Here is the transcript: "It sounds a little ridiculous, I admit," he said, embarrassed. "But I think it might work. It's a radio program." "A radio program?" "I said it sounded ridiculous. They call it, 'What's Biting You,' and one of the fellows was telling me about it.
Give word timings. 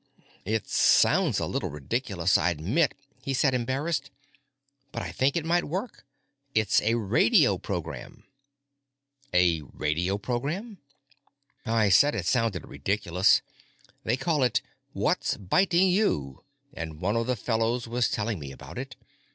"It 0.45 0.67
sounds 0.67 1.37
a 1.39 1.45
little 1.45 1.69
ridiculous, 1.69 2.35
I 2.35 2.49
admit," 2.49 2.95
he 3.21 3.35
said, 3.35 3.53
embarrassed. 3.53 4.09
"But 4.91 5.03
I 5.03 5.11
think 5.11 5.35
it 5.37 5.45
might 5.45 5.65
work. 5.65 6.07
It's 6.55 6.81
a 6.81 6.95
radio 6.95 7.59
program." 7.59 8.23
"A 9.31 9.61
radio 9.61 10.17
program?" 10.17 10.79
"I 11.67 11.89
said 11.89 12.15
it 12.15 12.25
sounded 12.25 12.67
ridiculous. 12.67 13.43
They 14.03 14.17
call 14.17 14.41
it, 14.41 14.63
'What's 14.93 15.37
Biting 15.37 15.89
You,' 15.89 16.43
and 16.73 16.99
one 16.99 17.15
of 17.15 17.27
the 17.27 17.35
fellows 17.35 17.87
was 17.87 18.09
telling 18.09 18.39
me 18.39 18.51
about 18.51 18.79
it. 18.79 18.95